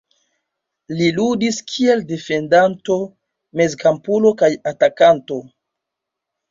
Li 1.01 1.09
ludis 1.17 1.59
kiel 1.73 2.01
defendanto, 2.13 2.99
mezkampulo 3.63 4.35
kaj 4.43 4.53
atakanto. 4.75 5.41